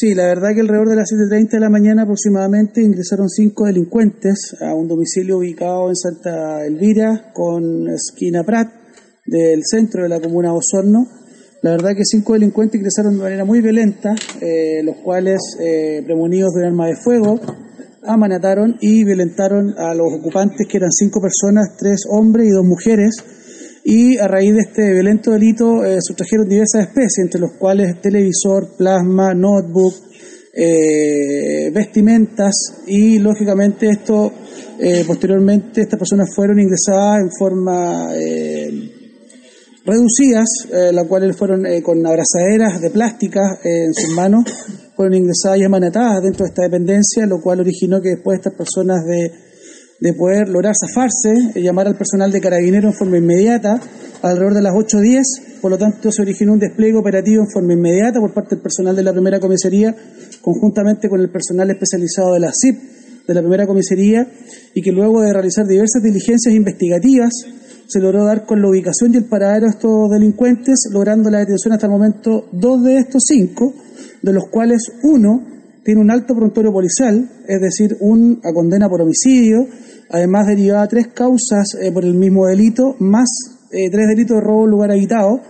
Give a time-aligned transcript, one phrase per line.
[0.00, 4.54] Sí, la verdad que alrededor de las 7.30 de la mañana aproximadamente ingresaron cinco delincuentes
[4.60, 8.68] a un domicilio ubicado en Santa Elvira con esquina Prat
[9.26, 11.04] del centro de la comuna Osorno.
[11.62, 16.52] La verdad que cinco delincuentes ingresaron de manera muy violenta, eh, los cuales, eh, premonidos
[16.54, 17.40] de un arma de fuego,
[18.04, 23.16] amanataron y violentaron a los ocupantes, que eran cinco personas, tres hombres y dos mujeres.
[23.90, 28.76] Y a raíz de este violento delito eh, sustrajeron diversas especies, entre los cuales televisor,
[28.76, 29.94] plasma, notebook,
[30.52, 34.30] eh, vestimentas y lógicamente esto
[34.78, 38.70] eh, posteriormente estas personas fueron ingresadas en forma eh,
[39.86, 40.48] reducidas,
[40.92, 44.44] las cuales fueron con abrazaderas de plástica en sus manos,
[44.96, 49.02] fueron ingresadas y amanatadas dentro de esta dependencia, lo cual originó que después estas personas
[49.06, 49.47] de,
[50.00, 53.80] de poder lograr zafarse, eh, llamar al personal de carabinero en forma inmediata,
[54.22, 58.20] alrededor de las 8.10, por lo tanto se originó un despliegue operativo en forma inmediata
[58.20, 59.94] por parte del personal de la primera comisaría,
[60.40, 64.26] conjuntamente con el personal especializado de la CIP, de la primera comisaría,
[64.74, 67.32] y que luego de realizar diversas diligencias investigativas,
[67.88, 71.72] se logró dar con la ubicación y el paradero de estos delincuentes, logrando la detención
[71.72, 73.72] hasta el momento dos de estos cinco,
[74.22, 75.57] de los cuales uno
[75.88, 79.66] tiene un alto prontuario policial, es decir, una condena por homicidio,
[80.10, 83.30] además derivada tres causas eh, por el mismo delito, más
[83.70, 85.40] eh, tres delitos de robo en lugar habitado,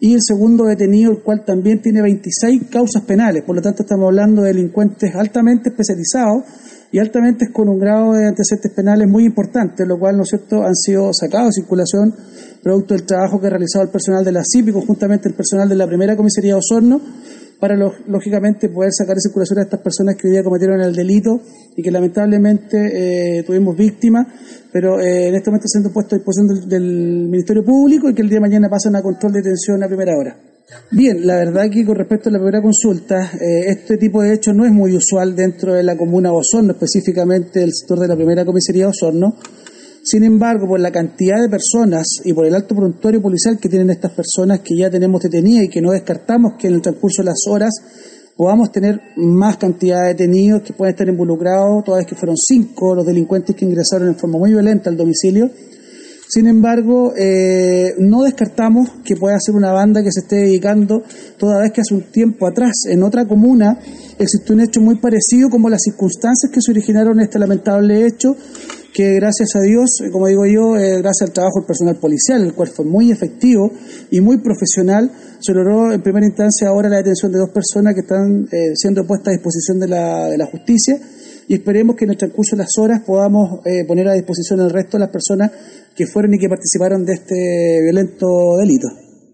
[0.00, 3.42] y el segundo detenido, el cual también tiene 26 causas penales.
[3.42, 6.44] Por lo tanto, estamos hablando de delincuentes altamente especializados
[6.90, 10.62] y altamente con un grado de antecedentes penales muy importante, lo cual, ¿no es cierto?,
[10.62, 12.14] han sido sacados de circulación
[12.62, 15.68] producto del trabajo que ha realizado el personal de la CIP y conjuntamente el personal
[15.68, 16.98] de la primera comisaría de Osorno
[17.62, 21.40] para, lógicamente, poder sacar de circulación a estas personas que hoy día cometieron el delito
[21.76, 24.26] y que lamentablemente eh, tuvimos víctimas,
[24.72, 28.28] pero eh, en este momento siendo puesto a disposición del, Ministerio Público y que el
[28.28, 30.36] día de mañana pasan a control de detención a primera hora.
[30.90, 34.56] Bien, la verdad que con respecto a la primera consulta, eh, este tipo de hechos
[34.56, 38.16] no es muy usual dentro de la comuna de Osorno, específicamente el sector de la
[38.16, 39.36] primera comisaría de Osorno.
[40.04, 43.90] Sin embargo, por la cantidad de personas y por el alto prontuario policial que tienen
[43.90, 47.26] estas personas que ya tenemos detenidas y que no descartamos que en el transcurso de
[47.26, 47.70] las horas
[48.36, 52.96] podamos tener más cantidad de detenidos que pueden estar involucrados, toda vez que fueron cinco
[52.96, 55.48] los delincuentes que ingresaron en forma muy violenta al domicilio.
[56.28, 61.02] Sin embargo, eh, no descartamos que pueda ser una banda que se esté dedicando,
[61.36, 63.78] toda vez que hace un tiempo atrás, en otra comuna,
[64.18, 68.34] existió un hecho muy parecido como las circunstancias que se originaron este lamentable hecho,
[68.92, 72.54] que gracias a Dios, como digo yo, eh, gracias al trabajo del personal policial, el
[72.54, 73.70] cual fue muy efectivo
[74.10, 75.10] y muy profesional,
[75.40, 79.06] se logró en primera instancia ahora la detención de dos personas que están eh, siendo
[79.06, 81.00] puestas a disposición de la, de la justicia
[81.48, 84.70] y esperemos que en el transcurso de las horas podamos eh, poner a disposición el
[84.70, 85.50] resto de las personas
[85.96, 89.11] que fueron y que participaron de este violento delito.